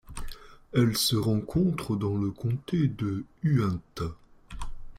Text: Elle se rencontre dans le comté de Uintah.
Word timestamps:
Elle 0.73 0.97
se 0.97 1.15
rencontre 1.15 1.95
dans 1.95 2.17
le 2.17 2.31
comté 2.31 2.87
de 2.87 3.23
Uintah. 3.43 4.17